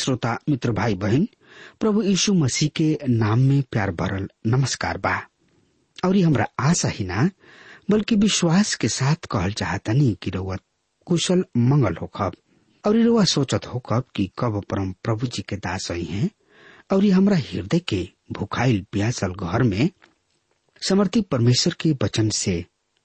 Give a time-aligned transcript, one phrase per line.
[0.00, 1.28] श्रोता, मित्र भाई बहन
[1.80, 5.22] प्रभु यीशु मसीह के नाम में प्यार भरल नमस्कार बा।
[6.04, 7.30] और ये हमरा आशा ही ना,
[7.90, 10.56] बल्कि विश्वास के साथ कहल चाहतनी कि रउआ
[11.06, 12.32] कुशल मंगल होखब।
[12.86, 16.30] और ये रउआ सोचत होखब कि कब परम प्रभु जी के दास आई हैं,
[16.92, 19.90] और ये हमरा हृदय के भुखाइल प्यासल घर में
[20.88, 22.64] समर्थी परमेश्वर के वचन से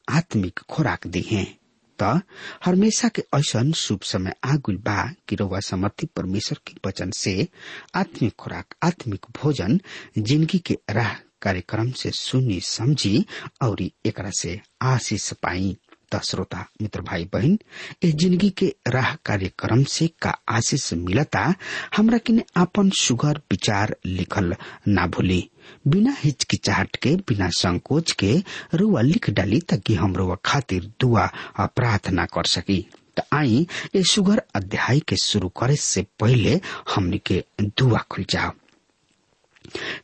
[0.10, 1.58] आत्मिक खुराक दी हैं।
[2.02, 2.22] त
[2.66, 7.48] हमेशा के ऐसन शुभ समय आगुल बा कि रउआ समर्थी परमेश्वर के वचन से
[7.96, 9.80] आत्मिक खुराक, आत्मिक भोजन
[10.18, 13.26] ज़िंदगी के राह कार्यक्रम से सुनी समझी,
[13.64, 15.76] और एक से आशीष पाई।
[16.16, 17.58] श्रोता, मित्र भाई बहन
[18.04, 21.54] इस ज़िंदगी के राह कार्यक्रम से का आशीष मिलता,
[21.98, 24.56] हमरा किने आपन सुगर विचार लिखल
[24.88, 25.50] ना भूली।
[25.88, 28.36] बिना हिचकिचाहट के, बिना संकोच के
[28.74, 31.30] रुआ लिख डाली ताकि हम रुआ खातिर दुआ
[31.60, 32.80] प्रार्थना कर सकी।
[33.18, 36.60] त आई ये सुगर अध्याय के शुरू करे से पहले
[36.96, 38.52] हमने के दुआ खुल जाओ।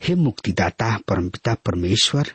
[0.03, 2.31] हे मुक्तिदाता, परमपिता परमेश्वर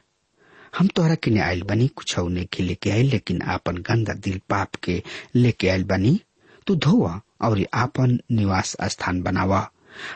[0.79, 5.03] हम तोहरा किने आयल बनी, कुछ के लेके आयल, लेकिन आपन गंदा दिल पाप के
[5.35, 6.21] लेके आयल बनी।
[6.67, 9.71] तू धोवा और आपन निवास स्थान बनावा।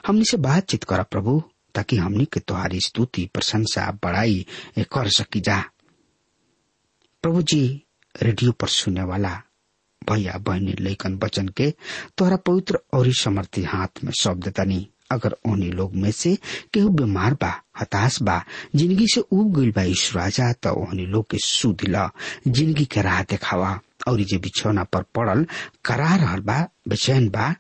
[0.07, 1.43] हमनी से बातचीत करा प्रभु,
[1.75, 4.47] ताकि हमनी के तोहारी स्तुति, प्रशंसा, बड़ाई
[4.79, 5.65] कर सकी जा।
[7.23, 7.83] प्रभु जी,
[8.23, 9.43] रेडियो पर सुनने वाला
[10.11, 11.75] भैया बहनी लैकन बचन के,
[12.19, 16.35] तोहरा पवित्र और समर्थी हाथ में शब्द तनी। अगर उन्हीं लोग में से
[16.75, 18.43] केहू बीमार बा, हताश बा,
[18.77, 22.11] ज़िंदगी से उब गईल बा ईश्वर राजा तो उन्हीं लोग के सुधिला
[22.49, 23.79] ज़िंदगी के राह देखावा।
[24.09, 25.45] और जे बिछौना पर पड़ल,
[25.85, 27.55] करा रहल बा, बेचैन बा।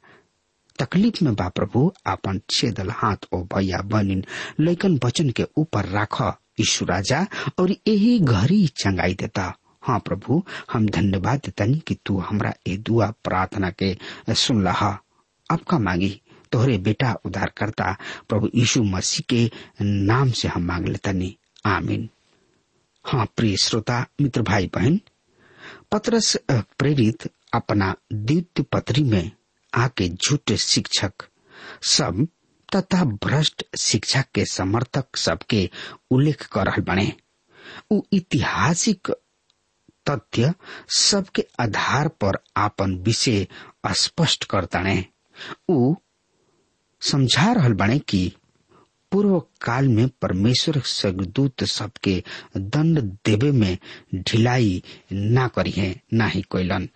[0.78, 4.24] तकलीफ़ में बा प्रभु अपन छेदल हाथ ओ भैया बनिन
[4.60, 6.20] लेकिन वचन के ऊपर राख
[6.60, 7.26] यीशु राजा,
[7.58, 9.52] और यही घरी चंगाई देता।
[9.82, 13.96] हाँ प्रभु, हम धन्यवाद देतनी कि तू हमरा ए दुआ प्रार्थना के
[14.34, 14.98] सुन लहा
[15.50, 16.20] आपका मांगी।
[16.52, 17.96] तोहरे बेटा उद्धारकर्ता
[18.28, 19.50] प्रभु यीशु मसीह के
[19.82, 22.08] नाम से हम मांग लेतनी। आमीन।
[23.06, 25.00] हाँ प्रिय श्रोता, मित्र भाई बहन
[25.92, 29.30] पत्रस प्रेरित अपना द्वितीय पत्री में
[29.74, 31.12] आके झूठे शिक्षक,
[31.82, 32.26] सब
[32.74, 35.70] तथा भ्रष्ट शिक्षा के समर्थक सबके
[36.10, 37.12] उल्लेख कर रहल बने।
[37.90, 39.10] उ ऐतिहासिक
[40.10, 40.52] तथ्य
[40.96, 43.46] सबके आधार पर आपन विषय
[43.86, 45.04] स्पष्ट करताने।
[45.68, 45.94] उ
[47.10, 48.30] समझा रहल बने कि
[49.12, 52.22] पूर्व काल में परमेश्वर स्वर्गदूत सबके
[52.56, 53.76] दंड देवे में
[54.14, 54.82] ढिलाई
[55.12, 56.88] ना करी है, ना ही कोयलन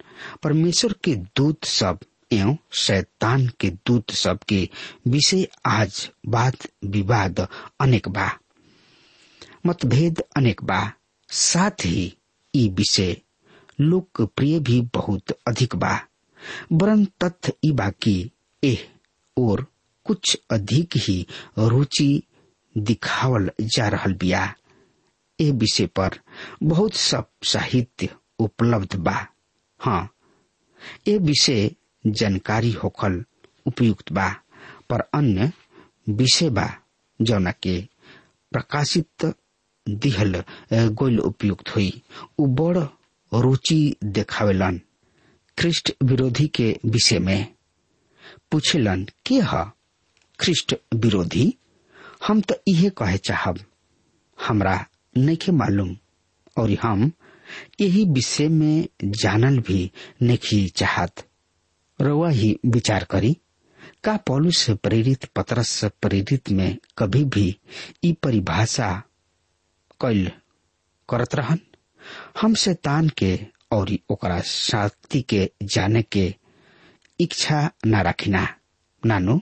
[0.42, 1.98] परमेश्वर के दूत सब,
[2.32, 4.68] एवं शैतान के दूत सब के
[5.08, 7.46] विषय आज वाद विवाद
[7.80, 8.30] अनेक बा,
[9.66, 10.80] मतभेद अनेक बा।
[11.28, 12.12] साथ ही
[12.54, 13.16] विषय
[13.80, 15.94] लोकप्रिय भी बहुत अधिक बा।
[16.72, 18.14] वरन तथ्य ई बा कि
[18.62, 18.86] एह
[19.36, 19.66] और
[20.06, 21.26] कुछ अधिक ही
[21.58, 22.22] रुचि
[22.74, 24.42] दिखावल जा रहल बिया।
[25.38, 26.18] ए विषय पर
[26.62, 28.08] बहुत सब साहित्य
[28.38, 29.16] उपलब्ध बा।
[29.80, 30.02] हाँ
[31.08, 31.70] ए विषय
[32.06, 33.24] जानकारी होखल
[33.66, 34.28] उपयुक्त बा,
[34.90, 35.52] पर अन्य
[36.08, 36.68] विषय बा
[37.20, 37.80] जौना के
[38.52, 39.32] प्रकाशित
[39.86, 40.42] दिहल
[40.72, 41.90] गोल उपयुक्त हुई।
[42.38, 42.78] उ बड़
[43.32, 44.80] रुचि देखावेलन।
[45.58, 47.54] ख्रिस्ट विरोधी के विषय में
[48.52, 49.64] पूछेलन, के ह?
[50.40, 51.54] ख्रिस्ट विरोधी,
[52.26, 53.58] हम तो इहे कहे चाहब,
[54.46, 54.86] हमरा
[55.16, 55.96] नइखे मालूम,
[56.58, 57.12] और हम
[57.80, 59.92] यही विषय में जानल भी
[60.22, 61.28] नहीं चाहत।
[62.00, 63.36] रउआ ही विचार करी,
[64.04, 67.58] का पौलुस से प्रेरित, पतरस से प्रेरित में कभी भी
[68.04, 69.02] ई परिभाषा
[70.00, 70.30] कैल
[71.10, 71.58] करत रहन?
[72.40, 73.40] हम शैतान के
[73.72, 76.34] और ओकरा शक्ति के जाने के
[77.20, 78.54] इच्छा न रखिना
[79.06, 79.40] नानो?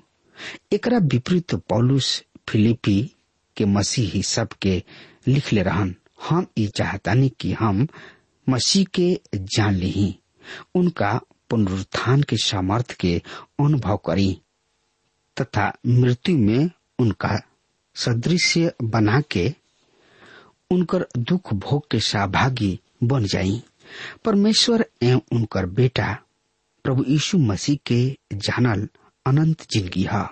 [0.73, 3.01] एकरा विपरीत पौलुस फिलिपी
[3.57, 4.83] के मसीही सब के
[5.29, 5.95] लिखले रहन।
[6.29, 7.87] हम ई चाहतानी कि हम
[8.47, 10.15] मसीह के जान ली
[10.77, 11.13] उनका
[11.51, 13.17] पुनरुत्थान के सामर्थ्य के
[13.65, 14.33] अनुभव करी,
[15.37, 17.41] तथा मृत्यु में उनका
[17.97, 19.53] सदृश्य बना के
[20.71, 23.63] उनकर दुख भोग के सहभागी बन जाई।
[24.25, 26.07] परमेश्वर एवं उनकर बेटा
[26.85, 28.01] प्रभु यीशु मसीह के
[28.35, 28.89] जानल
[29.27, 30.25] अनंत ज़िंदगी है।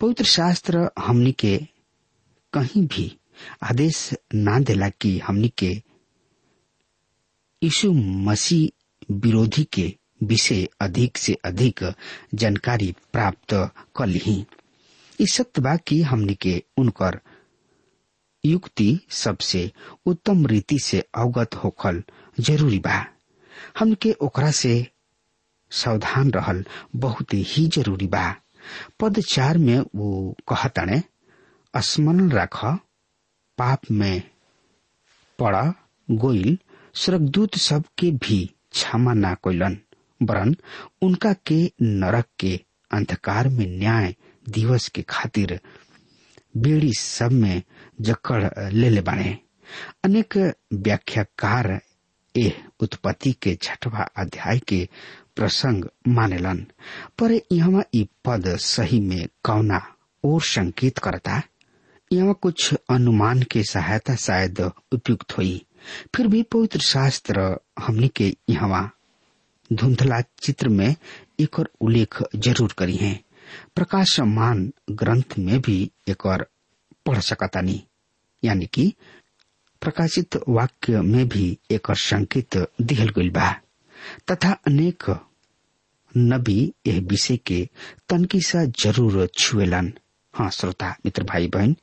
[0.00, 1.56] पवित्र शास्त्र हमनी के
[2.52, 3.10] कहीं भी
[3.70, 3.98] आदेश
[4.34, 5.70] ना देला कि हमनी के
[7.62, 7.92] यीशु
[8.28, 9.92] मसीह विरोधी के
[10.22, 11.80] विषय अधिक से अधिक
[12.34, 13.54] जानकारी प्राप्त
[13.96, 14.44] कर ली
[15.20, 17.20] इस सत्य बा कि हमनी के उनकर
[18.44, 18.88] युक्ति
[19.22, 19.70] सबसे
[20.06, 22.02] उत्तम रीति से अवगत होखल
[22.40, 23.04] ज़रूरी बा।
[23.78, 24.74] हमके ओकरा से
[25.76, 26.64] सावधान रहल
[26.96, 28.34] बहुत ही ज़रूरी बा।
[29.00, 31.02] पद चार में वो कहताने
[31.74, 32.64] स्मरण रख,
[33.58, 34.22] पाप में
[35.38, 35.62] पड़ा,
[36.08, 36.58] गोइल,
[36.94, 39.78] स्वर्गदूत सबके भी क्षमा ना कोइलन,
[40.22, 40.56] वरन
[41.02, 44.14] उनका के नरक के अंधकार में न्याय
[44.48, 45.58] दिवस के खातिर
[46.56, 47.62] बेड़ी सब में
[48.00, 49.38] जकड़ ले ले बाने।
[50.04, 50.36] अनेक
[50.72, 51.80] व्याख्याकार
[52.36, 54.88] एह उत्पत्ति के छठवा अध्याय के
[55.36, 56.66] प्रसंग मानेलन।
[57.18, 59.80] पर यहाँ ई पद सही में कौना
[60.24, 61.42] और संकेत करता?
[62.12, 64.60] यहाँ कुछ अनुमान के सहायता शायद
[64.92, 65.66] उपयुक्त हुई।
[66.14, 68.90] फिर भी पवित्र शास्त्र हमने के यहाँ
[69.72, 70.94] धुंधला चित्र में
[71.40, 73.20] एक और उल्लेख ज़रूर करी है।
[73.74, 76.46] प्रकाशमान ग्रंथ में भी एक और
[77.06, 77.82] पढ़ सकतानी।
[78.42, 78.92] यानी कि
[79.82, 83.50] प्रकाशित वाक्य में भी एक संकेत दिहल गइल बा।
[84.30, 85.04] तथा अनेक
[86.14, 87.68] नबी यह विषय के
[88.08, 89.92] तनकी सा ज़रूर छुएलन।
[90.34, 91.74] हाँ श्रोता, मित्र भाई बहन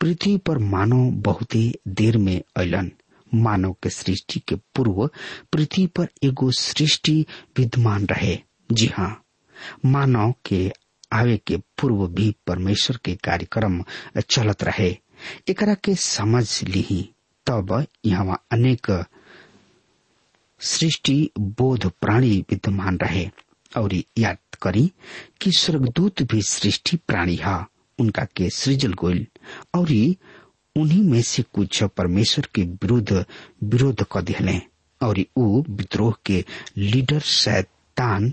[0.00, 2.90] पृथ्वी पर मानव बहुत ही देर में अलन
[3.32, 5.06] मानव के सृष्टि के पूर्व
[5.52, 7.24] पृथ्वी पर एगो सृष्टि
[7.58, 8.38] विद्यमान रहे।
[8.72, 9.10] जी हाँ
[9.84, 10.70] मानव के
[11.12, 13.82] आवे के पूर्व भी परमेश्वर के कार्यक्रम
[14.30, 14.96] चलत रहे।
[15.48, 17.08] एकरा के समझ ली
[17.46, 18.90] तब यहाँ अनेक
[20.60, 23.28] सृष्टि, बोध, प्राणी विद्यमान रहे
[23.76, 24.90] और याद करी
[25.40, 27.64] कि स्वर्गदूत भी सृष्टि प्राणी है,
[27.98, 29.26] उनका के सृजल गोल
[29.74, 29.90] और
[30.76, 33.24] उन्हीं में से कुछ परमेश्वर के विरुद्ध
[33.64, 34.58] विरोध कर दिले
[35.00, 36.44] और ऊ विद्रोह के
[36.78, 38.32] लीडर शैतान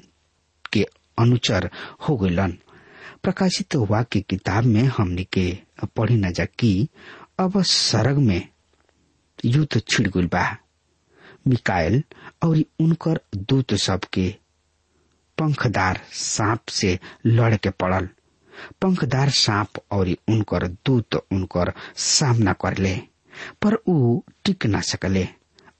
[0.73, 0.85] के
[1.19, 1.69] अनुचर
[2.07, 2.57] हो गलन
[3.23, 5.57] प्रकाशित वाक्य किताब में हमने के
[5.97, 6.87] पढ़ी न जा कि
[7.39, 8.47] अब सरग में
[9.45, 10.45] युद्ध छिड़ गइल बा।
[11.47, 12.03] मिकाइल
[12.43, 14.29] और उनकर दूत सबके
[15.37, 18.07] पंखदार सांप से लड़ के पड़ल।
[18.81, 22.95] पंखदार सांप और उनकर दूत उनकर सामना करले,
[23.61, 25.27] पर ऊ टिक ना सकले।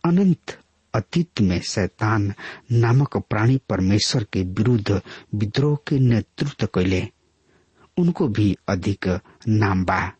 [0.05, 0.57] अनंत
[0.93, 2.33] अतीत में शैतान
[2.71, 5.01] नामक प्राणी परमेश्वर के विरुद्ध
[5.35, 7.07] विद्रोह के नेतृत्व कैले
[7.97, 9.07] उनको भी अधिक
[9.47, 10.11] नाम बा।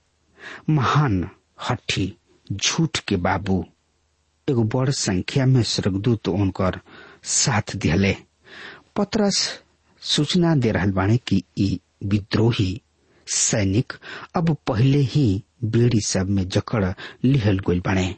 [0.69, 1.29] महान
[1.69, 2.13] हठी
[2.51, 3.63] झूठ के बाबू।
[4.47, 6.79] एगो बड़ संख्या में स्वर्गदूत उनकर
[7.39, 8.15] साथ दिहले।
[8.95, 9.38] पत्रस
[10.03, 11.43] सूचना दे रहल बाणे कि
[12.05, 12.71] विद्रोही
[13.27, 13.93] सैनिक
[14.35, 15.25] अब पहले ही
[15.75, 16.83] बेड़ी सब में जकड़
[17.25, 18.13] लिहल गइल बाणे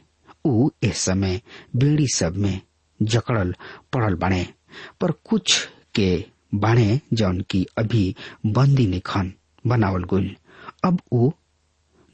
[0.46, 1.40] ऊ इस समय
[1.76, 2.60] बेड़ी सब में
[3.00, 3.54] जकड़ल
[3.92, 4.46] पड़ल बाणे
[5.00, 5.56] पर कुछ
[5.94, 6.08] के
[6.64, 8.14] बाणे जौन की अभी
[8.46, 9.32] बंदी नहीं खन
[9.66, 10.34] बनावल गइल
[10.84, 11.30] अब ऊ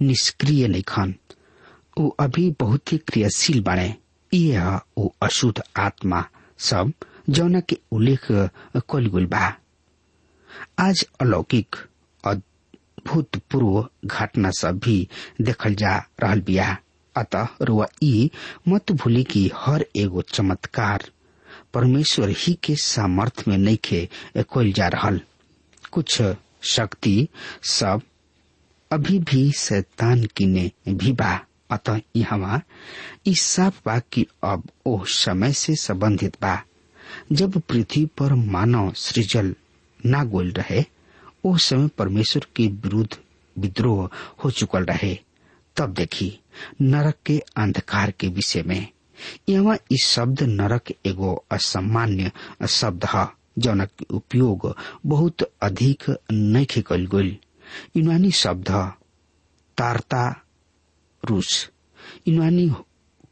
[0.00, 1.14] निष्क्रिय नहीं खन
[1.97, 3.95] ऊ अभी बहुत ही क्रियाशील बाणे
[4.33, 6.25] यह ऊ अशुद्ध आत्मा।
[6.59, 6.93] सब
[7.31, 8.27] जौना के उल्लेख
[8.91, 9.53] कल बा।
[10.81, 11.77] आज अलौकिक
[12.25, 14.97] अभूतपूर्व घटना सब भी
[15.41, 16.77] देखल जा रहल बिया।
[17.17, 18.31] अतः रुआ ई
[18.69, 21.05] मत भूली कि हर एगो चमत्कार
[21.75, 25.21] परमेश्वर ही के सामर्थ्य में नइखे कइल जा रहल।
[25.93, 26.21] कुछ
[26.75, 27.29] शक्ति
[27.71, 28.01] सब
[28.91, 31.39] अभी भी शैतान किने भी बा।
[31.73, 32.62] अतः यहाँ
[33.26, 36.61] ई साफ़ बा कि अब ओ समय से संबंधित बा।
[37.33, 39.55] जब पृथ्वी पर मानव सृजल
[40.07, 40.85] ना गोल रहे
[41.47, 43.17] ओ समय परमेश्वर के विरुद्ध
[43.57, 44.09] विद्रोह
[44.45, 45.19] हो चुकल रहे।
[45.76, 46.38] तब देखी,
[46.81, 48.87] नरक के अंधकार के विषय में।
[49.49, 52.31] यहाँ इस शब्द नरक एगो असामान्य
[52.69, 53.26] शब्द है
[53.59, 54.75] जौन के उपयोग
[55.07, 57.38] बहुत अधिक नहीं कल गई
[57.97, 58.71] यूनानी शब्द
[59.79, 60.25] तारता
[61.31, 61.69] रूस।
[62.29, 62.71] यूनानी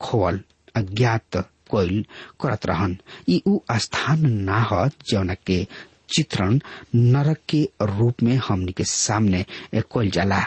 [0.01, 0.41] खोवल
[0.77, 1.37] अज्ञात
[1.71, 2.05] कोइल
[2.41, 2.97] करत रहन।
[3.29, 5.67] ई ऊ स्थान ना ह जौन के
[6.15, 6.59] चित्रण
[6.95, 9.45] नरक के रूप में हमनी के सामने
[9.91, 10.43] कोल जाला।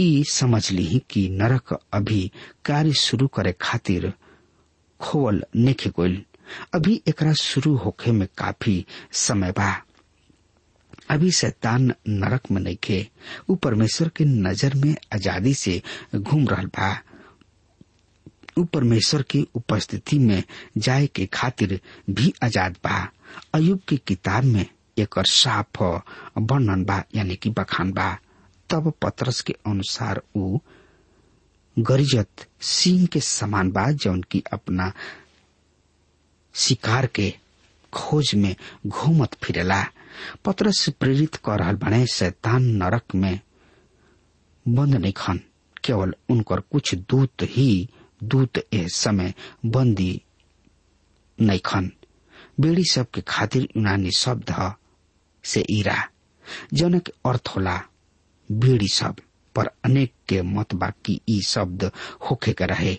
[0.00, 2.30] ई समझ ली कि नरक अभी
[2.64, 4.12] कार्य शुरू करे खातिर
[5.00, 6.22] खोवल नेखे कोइल।
[6.74, 8.84] अभी एकरा शुरू होखे में काफ़ी
[9.26, 9.70] समय बा।
[11.10, 13.06] अभी शैतान नरक में नइखे
[13.50, 15.80] ऊ परमेश्वर के नज़र में आज़ादी से
[16.14, 16.96] घूम रहल बा।
[18.58, 20.42] ऊ परमेश्वर की उपस्थिति में
[20.78, 21.78] जाए के खातिर
[22.10, 23.08] भी आज़ाद बा।
[23.54, 24.66] अयुब की किताब में
[24.98, 28.12] एक साफ़ वर्णन बा, यानी कि बखान बा।
[28.70, 30.58] तब पत्रस के अनुसार ऊ
[31.76, 34.92] गरिजत सिंह के समान बा, जौन की अपना
[36.54, 37.32] शिकार के
[37.92, 38.54] खोज में
[38.86, 39.84] घूमत फिरेला।
[40.44, 43.40] पत्रस प्रेरित कर रहल बने शैतान नरक में।
[44.66, 45.40] बंद नहीं खन,
[45.84, 47.88] केवल उनकर कुछ दूत ही,
[48.24, 49.34] दूत ए समय
[49.66, 50.22] बंदी
[51.38, 51.90] नहीं खन।
[52.60, 54.54] बेड़ी सब के खातिर यूनानी शब्द
[55.44, 55.96] से ईरा
[56.74, 57.80] जौन के अर्थ होला,
[58.50, 59.16] बेड़ी सब,
[59.54, 61.90] पर अनेक के मत बाकी ई शब्द
[62.30, 62.96] होखे के रहे।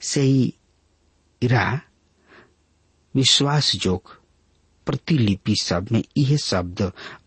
[0.00, 0.24] से
[1.42, 1.80] ईरा
[3.14, 4.17] विश्वास जोग
[4.88, 6.80] प्रतिलिपि सब में यह शब्द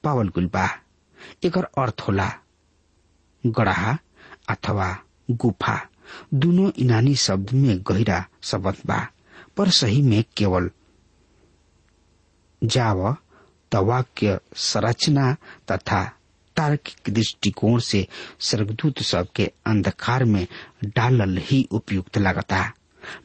[0.03, 0.67] पावल गुल बा
[1.45, 2.29] एकर अर्थ होला,
[3.43, 3.97] गढ़ा
[4.49, 4.97] अथवा
[5.31, 5.79] गुफा।
[6.33, 9.07] दोनों ईनानी शब्द में गहरा संबंध बा,
[9.57, 10.69] पर सही में केवल
[12.61, 13.15] जाव,
[13.71, 15.31] तवाक्य, संरचना
[15.71, 16.03] तथा
[16.55, 18.07] तार्किक दृष्टिकोण से
[18.39, 20.45] स्वर्गदूत सब के अंधकार में
[20.85, 22.71] डालल ही उपयुक्त लगता।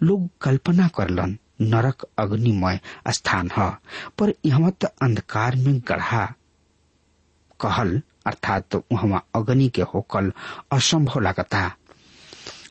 [0.02, 3.78] लोग कल्पना करलन नरक अग्निमय स्थान है।
[4.18, 6.34] पर यहाँ त अंधकार में गढ़ा
[7.60, 10.32] कहल, अर्थात वहाँ अग्नि के होकल
[10.72, 11.76] असंभव लगता।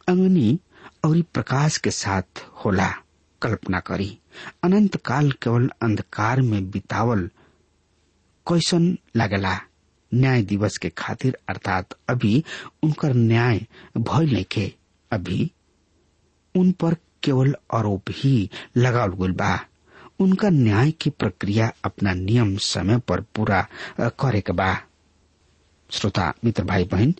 [0.07, 0.59] अग्नि
[1.05, 2.93] और प्रकाश के साथ होला,
[3.41, 4.19] कल्पना करी।
[4.63, 7.29] अनंत काल केवल अंधकार में बितावल
[8.47, 9.59] कैसन लगला?
[10.13, 12.43] न्याय दिवस के खातिर, अर्थात अभी
[12.83, 13.65] उनकर न्याय
[13.97, 14.71] भय नहीं
[15.11, 15.51] अभी
[16.55, 19.59] उन पर केवल आरोप ही लगावल गुल बा।
[20.19, 23.67] उनका न्याय की प्रक्रिया अपना नियम समय पर पूरा
[24.01, 24.73] करे बा।
[25.89, 27.13] श्रोता, मित्र भाई बहन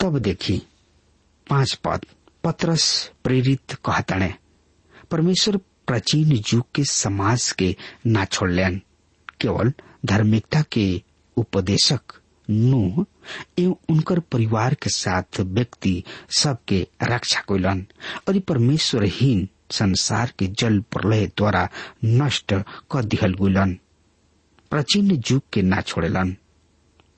[0.00, 0.62] तब देखी,
[1.50, 2.04] पाँच पद,
[2.44, 4.34] पत्रस प्रेरित कहतणे
[5.10, 5.56] परमेश्वर
[5.86, 8.80] प्राचीन युग के समाज के ना छोड़ छोड़लेन
[9.40, 9.72] केवल
[10.06, 11.02] धार्मिकता के
[11.36, 12.19] उपदेशक।
[12.50, 13.04] नूह
[13.58, 16.02] एवं उनकर परिवार के साथ व्यक्ति
[16.38, 17.86] सबके रक्षा कैलन
[18.28, 21.68] और परमेश्वरहीन संसार के जल प्रलय द्वारा
[22.04, 22.54] नष्ट
[22.90, 23.78] कर दिहल गुलन
[24.70, 26.36] प्राचीन युग के ना छोड़ेलन।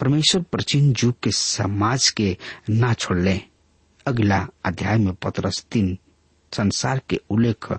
[0.01, 2.37] परमेश्वर प्राचीन युग के समाज के
[2.71, 3.41] ना छोड़ले।
[4.07, 5.99] अगला अध्याय में पत्रस तीन
[6.53, 7.73] संसार के उल्लेख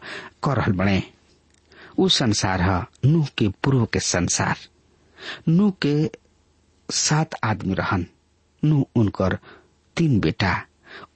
[0.43, 1.03] कर रहल बने।
[1.99, 4.57] उ संसार है नूह के पूर्व के संसार।
[5.49, 6.22] नूह के
[6.89, 8.05] सात आदमी रहन।
[8.63, 9.37] नूह उनकर
[9.97, 10.55] तीन बेटा,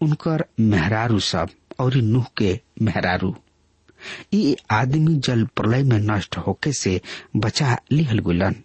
[0.01, 3.35] उनकर मेहरारू सब और नूह के मेहरारू।
[4.33, 6.99] ई आदमी जल प्रलय में नष्ट होके से
[7.35, 8.55] बचा लिहल गुलन।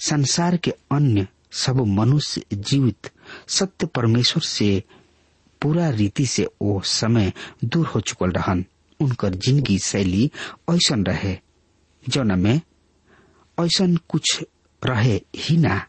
[0.00, 3.10] संसार के अन्य सब मनुष्य जीवित
[3.48, 4.82] सत्य परमेश्वर से
[5.62, 7.32] पूरा रीति से ओ समय
[7.64, 8.64] दूर हो चुकल रहन।
[9.00, 10.30] उनकर ज़िंदगी शैली
[10.70, 11.36] ऐसन रहे,
[12.04, 12.60] जौन में
[13.58, 14.44] ऐसन कुछ
[14.82, 15.86] रहे ही ना।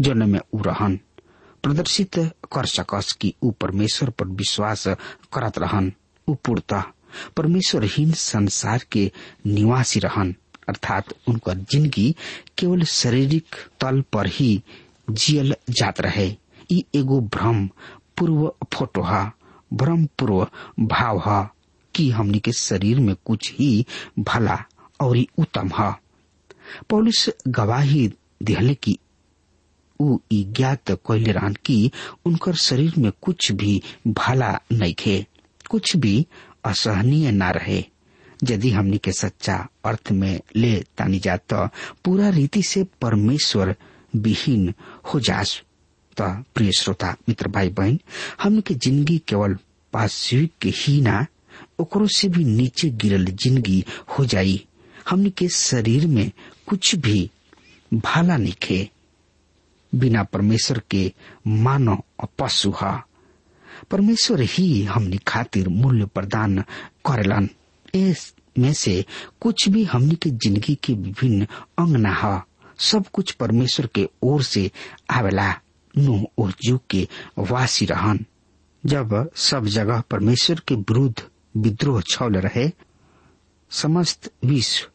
[0.00, 0.98] जौन में उ रहन
[1.62, 2.16] प्रदर्शित
[2.52, 4.86] कर सकस कि उ परमेश्वर पर विश्वास
[5.34, 5.92] करत रहन
[6.28, 6.84] उ पूर्णतः
[7.36, 9.10] परमेश्वरहीन संसार के
[9.46, 10.34] निवासी रहन,
[10.68, 12.14] अर्थात उनकर ज़िंदगी
[12.58, 14.62] केवल शारीरिक तल पर ही
[15.10, 16.26] जियल जात रहे।
[16.72, 17.66] ई एगो भ्रम
[18.18, 19.24] पूर्व फ़ोटो है
[19.72, 20.46] भ्रम पूर्व
[20.86, 21.48] भाव है
[21.94, 23.86] कि हमनी के शरीर में कुछ ही
[24.18, 24.58] भला
[25.00, 25.92] और उत्तम है।
[26.90, 28.10] पौलिस गवाही
[28.42, 28.98] दिहले की
[30.00, 31.90] उ ज्ञात कैले रहन कि
[32.26, 35.24] उनकर शरीर में कुछ भी भला नहीं खे,
[35.70, 36.26] कुछ भी
[36.64, 37.84] असहनीय ना रहे।
[38.40, 41.66] यदि हमनी के सच्चा अर्थ में ले तानी जा तो
[42.04, 43.74] पूरा रीति से परमेश्वर
[44.14, 44.72] विहीन
[45.12, 45.60] हो जास।
[46.16, 46.22] त
[46.54, 47.98] प्रिय श्रोता, मित्र भाई बहन
[48.42, 49.56] हमनी के ज़िंदगी केवल
[49.92, 51.26] वास्तविक के ही ना,
[51.80, 53.84] ओकरो से भी नीचे गिरल ज़िंदगी
[54.18, 54.64] हो जाई।
[55.08, 56.30] हमनी के शरीर में
[56.68, 57.30] कुछ भी
[57.92, 58.88] भाला नहीं खे।
[59.96, 61.12] बिना परमेश्वर के
[61.46, 62.02] मानव
[62.38, 63.02] पशु है।
[63.90, 66.60] परमेश्वर ही हमनी खातिर मूल्य प्रदान
[67.06, 67.48] करेलन।
[67.94, 69.04] इस में से
[69.40, 71.46] कुछ भी हमनी के ज़िंदगी के विभिन्न
[71.78, 72.42] अंग न है।
[72.78, 74.70] सब कुछ परमेश्वर के ओर से
[75.10, 75.54] आवेला।
[75.98, 78.24] नूह और जुग के वासी रहन।
[78.86, 81.22] जब सब जगह परमेश्वर के विरुद्ध
[81.56, 82.70] विद्रोह छौल रहे,
[83.70, 84.88] समस्त विश्व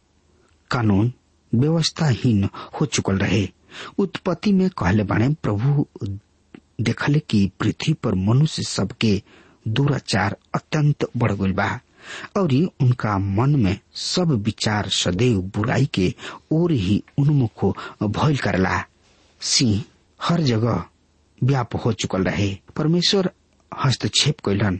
[0.72, 1.14] कानून
[1.56, 3.50] व्यवस्थाहीन हो चुकल रहे।
[3.98, 5.86] उत्पत्ति में कहले बाणे, प्रभु
[6.82, 9.22] देखले कि पृथ्वी पर मनुष्य सबके
[9.68, 11.80] दुराचार अत्यंत बढ़ गई बा,
[12.38, 16.14] और उनका मन में सब विचार सदैव बुराई के
[16.52, 17.66] ओर ही उन्मुख
[18.04, 18.84] भइल करला।
[19.42, 19.84] सिंह
[20.22, 20.84] हर जगह
[21.44, 23.32] व्याप हो चुकल रहे। परमेश्वर
[23.72, 24.80] हस्तक्षेप कैलन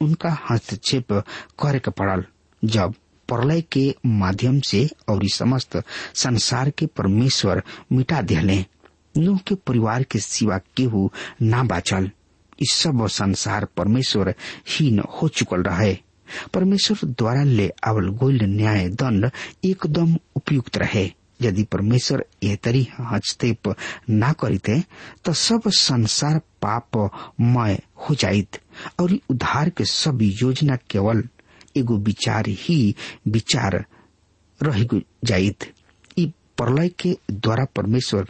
[0.00, 1.12] उनका हस्तक्षेप
[1.60, 2.24] करे के पड़ल।
[2.64, 2.94] जब
[3.28, 5.82] प्रलय के माध्यम से और इस समस्त
[6.14, 7.62] संसार के परमेश्वर
[7.92, 8.64] मिटा दिले
[9.16, 11.10] नूह के परिवार के सिवा केहू
[11.42, 12.10] ना बाचल।
[12.60, 14.34] इस सब संसार परमेश्वर
[14.68, 15.96] हीन हो चुकल रहे।
[16.54, 19.30] परमेश्वर द्वारा ले आवल गोल न्याय दंड
[19.64, 21.10] एकदम उपयुक्त रहे।
[21.42, 23.74] यदि परमेश्वर ए तरी हस्तक्षेप
[24.10, 24.80] ना करीते
[25.24, 28.58] तो सब संसार पापमय हो जाइत,
[29.00, 31.22] और उद्धार के सब योजना केवल
[31.76, 32.94] एगो विचार ही
[33.28, 33.84] विचार
[34.62, 35.74] रह जाइत।
[36.58, 38.22] प्रलय के द्वारा परमेश्वर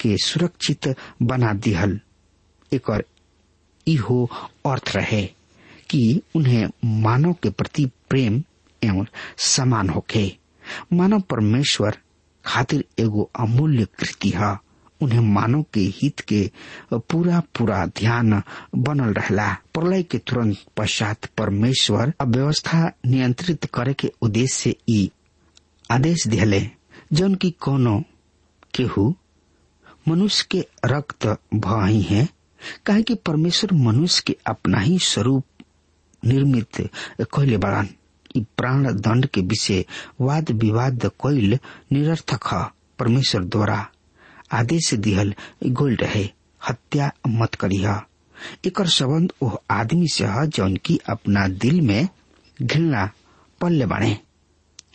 [0.00, 2.00] के सुरक्षित बना दिहल।
[2.72, 3.04] एक
[3.86, 4.30] इहो
[4.66, 5.26] अर्थ रहे
[5.90, 8.42] कि उन्हें मानव के प्रति प्रेम
[8.84, 9.06] एवं
[9.38, 10.36] समान होखे।
[10.92, 11.98] मानव परमेश्वर
[12.46, 14.58] खातिर एगो अमूल्य कृति है।
[15.04, 16.40] उन्हें मानव के हित के
[16.92, 18.42] पूरा पूरा ध्यान
[18.76, 25.10] बनल रहला। प्रलय के तुरंत पश्चात परमेश्वर अव्यवस्था नियंत्रित करे के उद्देश्य से ई
[25.90, 26.60] आदेश दिले
[27.12, 28.02] जौन की कोनो
[28.74, 29.14] केहू
[30.08, 32.28] मनुष्य के रक्त भही है,
[32.86, 35.44] काहे कि परमेश्वर मनुष्य के अपना ही स्वरूप
[36.22, 36.80] निर्मित
[37.34, 37.88] कैले बड़ान।
[38.56, 39.84] प्राण दंड के विषय
[40.20, 41.58] वाद विवाद कैल
[41.92, 42.48] निरर्थक
[42.98, 43.86] परमेश्वर द्वारा।
[44.54, 45.34] आदेश दिहल
[45.66, 46.28] गोल रहे,
[46.68, 48.02] हत्या मत करिह।
[48.66, 52.08] एकर संबंध ओ आदमी से है जौन की अपना दिल में
[52.62, 53.10] घृणा
[53.60, 54.18] पल्ले बाणे।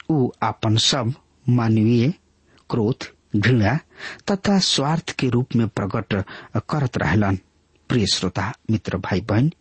[0.10, 1.14] ऊ अपन सब
[1.50, 2.14] मानवीय
[2.70, 3.80] क्रोध, घृणा
[4.32, 6.26] तथा स्वार्थ के रूप में प्रकट
[6.70, 7.40] करत रहलन।
[7.90, 9.52] प्रिय श्रोता, मित्र भाई बहन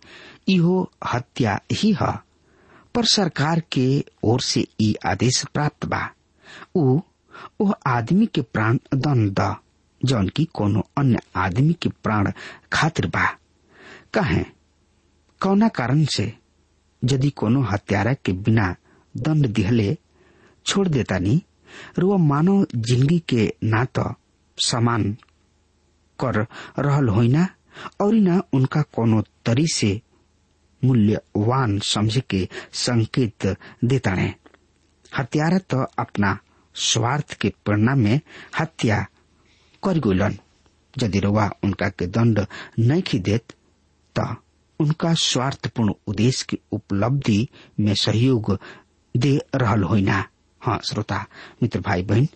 [0.49, 2.19] इहो हत्या ही है।
[2.95, 6.11] पर सरकार के ओर से ई आदेश प्राप्त बा।
[6.77, 7.01] ऊ
[7.87, 9.57] आदमी के प्राण दंड द।
[10.05, 12.31] जौन की कोनो अन्य आदमी के प्राण
[12.73, 13.25] खातिर बा।
[14.15, 14.43] कहे,
[15.41, 16.33] कौना कारण से
[17.03, 18.75] यदि कोनो हत्यारा के बिना
[19.15, 19.97] दंड दिहले
[20.67, 21.41] छोड़ देता नी
[21.99, 24.05] रुआ मानव ज़िंदगी के ना तो
[24.59, 25.13] समान
[26.19, 26.37] कर
[26.79, 27.47] रहल होइना
[28.01, 30.01] और न उनका कोनो तरी से
[30.83, 32.49] मूल्यवान समझ के
[32.87, 33.47] संकेत
[33.85, 34.35] देता है
[35.19, 36.39] हत्यारा तो अपना
[36.77, 38.21] स्वार्थ के परिणाम में
[38.59, 39.05] हत्या
[39.83, 40.39] गुलन
[41.03, 42.47] यदि रुआ उनका के दंड
[42.79, 44.35] नहीं खी तो
[44.81, 47.49] उनका स्वार्थपूर्ण उद्देश्य की उपलब्धि
[47.81, 48.59] में सहयोग
[49.15, 50.25] दे रहल होइना
[50.63, 51.25] हाँ श्रोता,
[51.63, 52.29] मित्र भाई बहन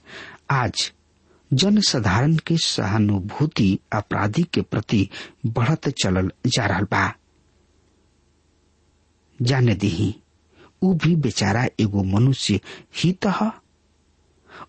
[0.50, 0.92] आज
[1.52, 5.08] जनसाधारण के सहानुभूति अपराधी के प्रति
[5.46, 7.12] बढ़त चलल जा रहा बा।
[9.42, 10.14] जाने दी
[10.82, 12.60] ऊ भी बेचारा एगो मनुष्य
[12.96, 13.30] ही तो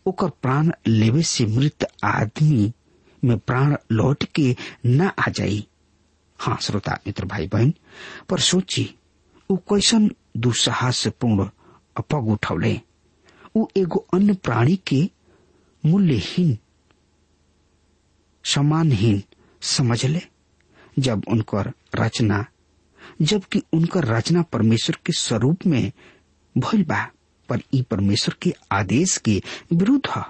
[0.05, 2.71] ओकर प्राण लेवे से मृत आदमी
[3.23, 5.67] में प्राण लौट के न आ जाई।
[6.39, 7.73] हाँ श्रोता, मित्र भाई बहन
[8.29, 8.89] पर सोची
[9.49, 11.49] ऊ कैसन दुस्साहसपूर्ण
[12.11, 12.79] पग उठौले।
[13.55, 15.09] ऊ एगो अन्य प्राणी के
[15.83, 16.57] मूल्यहीन
[18.45, 19.21] सम्मानहीन
[19.61, 20.21] समझले,
[20.99, 22.45] जब उनकर रचना,
[23.21, 25.91] जबकि उनकर रचना परमेश्वर के स्वरूप में
[26.55, 27.07] भइल बा।
[27.53, 29.41] पर ई परमेश्वर के आदेश के
[29.73, 30.23] विरुद्ध है।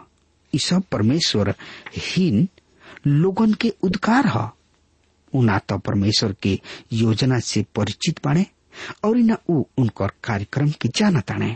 [0.53, 1.53] ई सब परमेश्वर
[1.97, 2.47] हीन
[3.07, 4.49] लोगन के उद्कार ह।
[5.33, 6.59] उ ना तो परमेश्वर के
[6.93, 8.45] योजना से परिचित बने,
[9.05, 11.55] और न उ उनकर कार्यक्रम के जानत ताने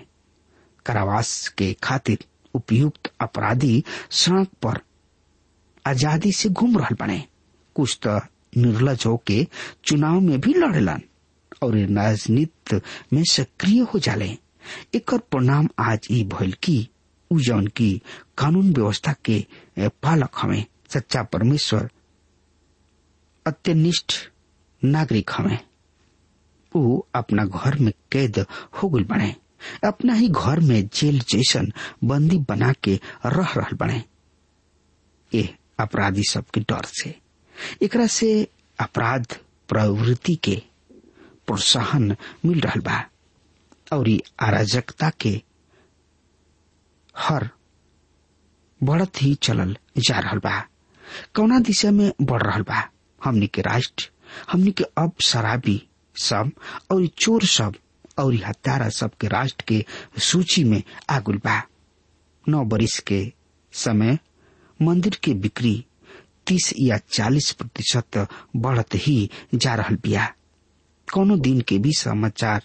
[0.86, 4.80] कारावास के खातिर उपयुक्त अपराधी सड़क पर
[5.86, 7.24] आज़ादी से घूम रहल बने।
[7.76, 8.18] कुछ तो
[8.58, 9.46] निर्लज होके
[9.86, 11.02] चुनाव में भी लड़ेलन,
[11.64, 12.82] और राजनीति
[13.14, 14.38] में सक्रिय हो जाले।
[14.96, 16.90] एकर परिणाम आज ई भइल की
[17.32, 18.02] उ जौन की
[18.38, 19.46] कानून व्यवस्था के
[19.80, 21.90] पालक हमें, सच्चा परमेश्वर,
[23.48, 24.14] अत्यनिष्ठ
[24.82, 25.60] नागरिक हमें।
[26.76, 29.36] उ अपना घर में कैद हो गल बने।
[29.84, 31.72] अपना ही घर में जेल जैसन
[32.04, 34.04] बंदी बना के रह रहल बने।
[35.34, 37.16] ए अपराधी सबके डर से।
[37.82, 38.48] एकरा से
[38.80, 39.38] अपराध
[39.70, 40.62] प्रवृत्ति के
[41.48, 43.04] प्रोत्साहन मिल रहा बा।
[43.94, 44.08] और
[44.48, 45.42] अराजकता के
[47.16, 47.50] हर
[48.82, 49.76] बढ़त ही चलल
[50.08, 50.60] जा रहा बा।
[51.36, 52.84] कौना दिशा में बढ़ रहा बा?
[53.22, 54.10] हमनी के राष्ट्र,
[54.52, 55.82] हमनी के अब शराबी
[56.16, 56.52] सब
[56.92, 57.76] और चोर सब
[58.20, 59.84] और हत्यारा सब के राष्ट्र के
[60.22, 61.62] सूची में आगुल बा।
[62.50, 63.22] नौ बरिस के
[63.74, 64.18] समय
[64.80, 65.84] मंदिर के बिक्री
[66.48, 70.26] तीस या चालीस प्रतिशत बढ़त ही जा रहा बिया।
[71.08, 72.64] कोनो दिन के भी समाचार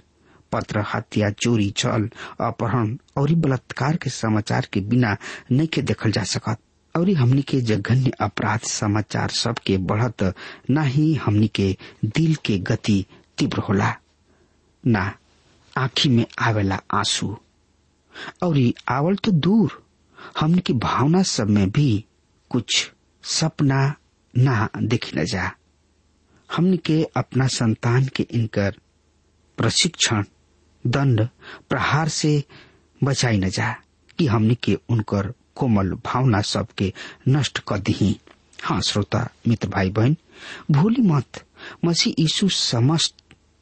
[0.53, 2.11] पत्र, हत्या, चोरी, छल,
[2.41, 5.17] अपहरण और बलात्कार के समाचार के बिना
[5.53, 6.57] नहीं के देखल जा सकत।
[6.97, 10.35] और हमनी के जघन्य अपराध समाचार सब के बढ़त,
[10.71, 13.07] न ही हमनी के दिल के गति
[13.39, 13.97] तीव्र होला,
[14.87, 15.17] ना
[15.79, 17.39] आखी में आवेला आँसू।
[18.43, 19.87] और आवल तो दूर,
[20.41, 22.05] हमनी की भावना सब में भी
[22.49, 23.95] कुछ सपना
[24.39, 25.53] ना देखी न जा।
[26.57, 28.77] हमनी के अपना संतान के इनकर
[29.57, 30.25] प्रशिक्षण
[30.87, 31.27] दंड
[31.69, 32.45] प्रहार से
[33.05, 33.73] बचाई न जा,
[34.19, 36.93] कि हमने के उनकर कोमल भावना सबके
[37.29, 38.21] नष्ट कर दी।
[38.63, 40.17] हाँ श्रोता, मित्र भाई बहन
[40.71, 41.45] भूली मत।
[41.85, 43.15] मसीह यीशु समस्त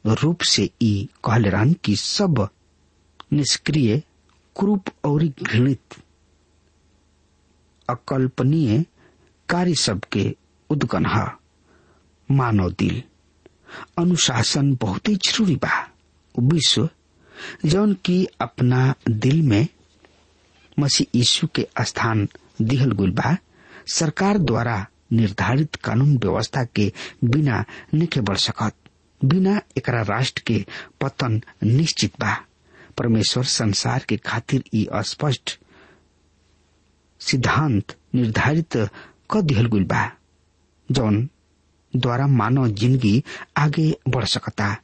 [0.07, 2.49] रूप से ई कहले रहन कि सब
[3.33, 4.03] निष्क्रिय,
[4.57, 5.97] क्रूप और घृणित,
[7.89, 8.85] अकल्पनीय
[9.49, 10.35] कार्य सबके
[10.71, 11.27] उद्गन है
[12.31, 13.03] मानव दिल।
[13.99, 15.87] अनुशासन बहुत ही ज़रूरी बा।
[16.35, 16.89] विश्व
[17.65, 19.67] जौन की अपना दिल में
[20.79, 22.27] मसीह यीशु के स्थान
[22.63, 23.37] दिहल गुल बा,
[23.95, 26.91] सरकार द्वारा निर्धारित कानून व्यवस्था के
[27.25, 28.75] बिना नहीं बढ़ सकत,
[29.25, 30.65] बिना एकरा राष्ट्र के
[31.01, 32.37] पतन निश्चित बा।
[32.99, 35.59] परमेश्वर संसार के खातिर ई अस्पष्ट
[37.21, 38.77] सिद्धांत निर्धारित
[39.31, 40.11] क दिहल गुल बा,
[40.89, 41.29] जौन
[41.93, 43.23] द्वारा मानव ज़िंदगी
[43.59, 44.77] आगे बढ़ सकता।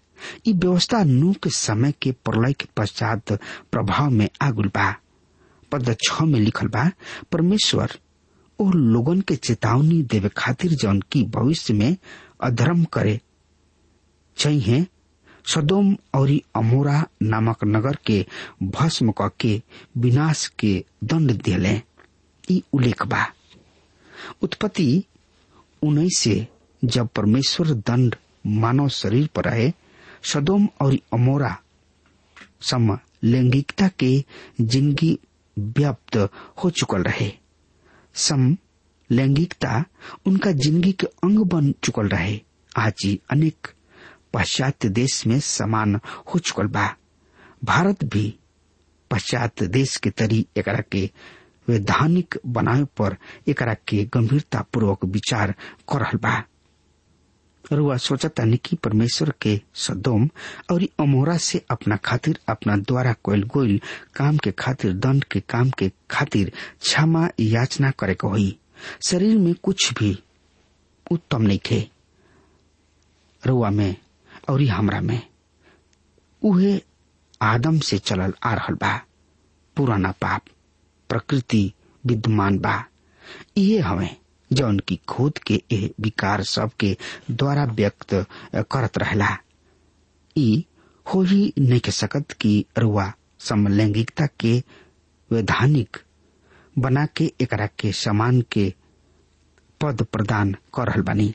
[0.49, 3.33] ई व्यवस्था नू के समय के प्रलय के पश्चात
[3.73, 4.95] प्रभाव में आगुल बा।
[5.73, 6.91] पद छ में लिखल बा,
[7.33, 7.99] परमेश्वर,
[8.59, 11.97] ओ लोगन के चेतावनी देवे खातिर जौन की भविष्य में
[12.49, 13.21] अधर्म करे।
[14.37, 14.87] चाहिए
[15.55, 18.25] सदोम और अमोरा नामक नगर के
[18.63, 19.61] भस्म क के
[20.05, 20.75] विनाश के
[21.05, 21.81] दंड दिले।
[22.75, 23.25] उल्लेख बा।
[24.43, 25.03] उत्पत्ति
[25.83, 26.47] उन्नीस से
[26.83, 28.15] जब परमेश्वर दंड
[28.63, 29.73] मानव शरीर पर आए
[30.33, 31.57] सदोम और अमोरा
[32.71, 34.12] सम लैंगिकता के
[34.61, 35.19] ज़िंदगी
[35.57, 36.17] व्याप्त
[36.62, 37.31] हो चुकल रहे।
[38.15, 38.57] सम
[39.11, 39.85] लैंगिकता
[40.27, 42.41] उनका ज़िंदगी के अंग बन चुकल रहे।
[42.79, 43.69] आज ही अनेक
[44.33, 45.95] पाश्चात्य देश में समान
[46.35, 46.89] हो चुकल बा।
[47.65, 48.29] भारत भी
[49.11, 51.11] पाश्चात्य देश के तरी एकरा के
[51.69, 53.17] वैधानिक बनावे पर
[53.49, 55.55] एकरा के गंभीरता पूर्वक विचार
[55.93, 56.43] कर रहल बा।
[57.73, 60.29] रुआ सोचतानी कि परमेश्वर के सदोम
[60.71, 63.81] और अमोरा से अपना खातिर, अपना द्वारा कोयल गोयल
[64.15, 68.59] काम के खातिर, दंड के काम के खातिर क्षमा याचना करे को हुई।
[69.09, 70.19] शरीर में कुछ भी
[71.11, 71.89] उत्तम नहीं थे
[73.47, 73.97] रुआ में
[74.49, 75.21] और हमरा में।
[76.43, 76.81] उहे
[77.43, 79.01] आदम से चलल आ रहल बा।
[79.77, 80.43] पुराना पाप,
[81.09, 81.73] प्रकृति
[82.07, 82.85] विद्यमान बा।
[83.57, 84.17] इहे हमें
[84.53, 86.97] जौन की खोद के ए विकार सब के
[87.31, 88.15] द्वारा व्यक्त
[88.73, 89.37] करत रहला।
[90.37, 90.65] ई
[91.07, 93.13] हो ही नहीं सकत कि रुआ
[93.49, 94.59] समलैंगिकता के
[95.31, 95.97] वैधानिक
[96.79, 98.73] बना के एकरा के समान के
[99.81, 101.35] पद प्रदान कर बानी।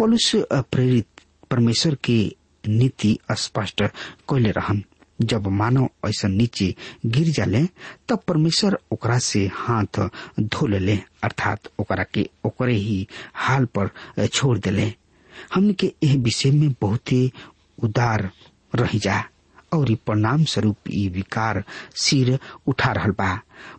[0.00, 1.06] पलुस प्रेरित
[1.50, 2.18] परमेश्वर के
[2.64, 3.82] नीति स्पष्ट
[4.30, 4.82] कैले रहन।
[5.20, 6.74] जब मानव ऐसा नीचे
[7.06, 7.64] गिर जाले,
[8.08, 10.00] तब परमेश्वर ओकरा से हाथ
[10.40, 13.06] धो ले अर्थात ओकरा के ओकरे ही
[13.46, 14.92] हाल पर छोड़ देले।
[15.54, 17.30] हमने के यह विषय में बहुत ही
[17.84, 18.30] उदार
[18.74, 19.22] रही जा,
[19.72, 21.62] और परिणाम स्वरूप ई विकार
[22.02, 23.34] सिर उठा रहल बा।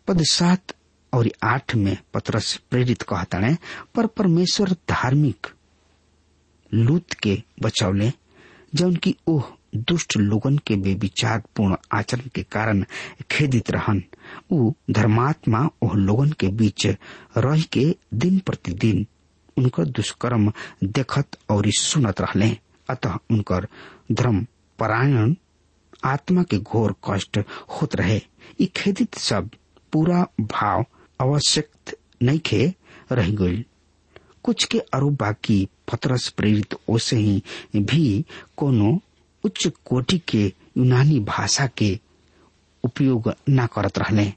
[0.07, 0.73] पद सात
[1.13, 3.55] और आठ में पत्रस प्रेरित कहताने
[3.95, 5.47] पर परमेश्वर धार्मिक
[6.71, 8.11] लूत के बचौले
[8.75, 12.83] जौन की ओह दुष्ट लोगन के बेविचार पूर्ण आचरण के कारण
[13.31, 14.03] खेदित रहन।
[14.51, 16.85] उ धर्मात्मा ओह लोगन के बीच
[17.37, 19.05] रह के दिन प्रतिदिन
[19.57, 20.51] उनकर दुष्कर्म
[20.83, 22.55] देखत और सुनत रहले।
[22.89, 23.67] अतः उनकर
[24.11, 24.45] धर्म
[24.79, 25.35] परायण,
[26.05, 28.19] आत्मा के घोर कष्ट होत रहे।
[28.61, 29.49] ई खेदित सब
[29.93, 30.85] पूरा भाव
[31.19, 32.73] आवश्यक नहीं खे
[33.11, 33.65] रह गई
[34.43, 37.41] कुछ के अरु बाकी पतरस प्रेरित ओसे ही
[37.75, 38.25] भी
[38.57, 38.99] कोनो
[39.43, 40.43] उच्च कोटि के
[40.77, 41.97] यूनानी भाषा के
[42.83, 44.31] उपयोग न करत रहले।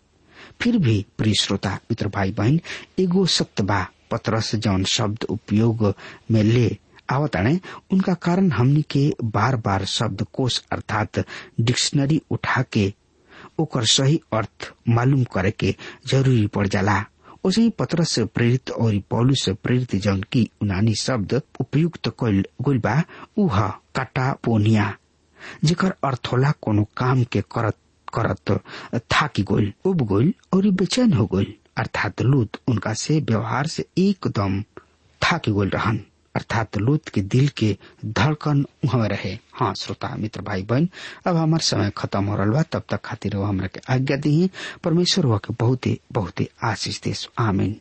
[0.60, 2.60] फिर भी प्रिय श्रोता, मित्र भाई बहन
[3.00, 5.94] एगो सत्य बा, पतरस जौन शब्द उपयोग
[6.30, 6.76] में ले
[7.10, 7.58] आवताने
[7.92, 11.18] उनका कारण हमनी के बार बार शब्द कोश अर्थात
[11.60, 12.92] डिक्शनरी उठा के
[13.60, 15.74] ओकर सही अर्थ मालूम करे के
[16.10, 17.04] ज़रूरी पड़ जाला।
[17.44, 23.02] उसे पत्र से प्रेरित और पौलू से प्रेरित जौन की उनानी शब्द उपयुक्त गुल बा
[23.92, 24.96] उह काटापोनिया
[25.64, 27.76] जेकर अर्थ होला कोनो काम के करत
[28.14, 28.60] करत,
[29.12, 31.46] थाकी गोल, उब गोल, और बेचैन हो गोल।
[31.78, 34.62] अर्थात लूत उनका से व्यवहार से एकदम
[35.22, 36.00] थाकी गोल रहन।
[36.36, 40.88] अर्थात लूत के दिल के धड़कन उहमे रहे। हाँ श्रोता, मित्र भाई बहन
[41.26, 44.50] अब हमार समय खत्म हो रहा तब तक खातिर वो हमरा के आज्ञा दी
[44.84, 47.80] परमेश्वर हुआ के बहुते बहुते आशीष देश आमीन।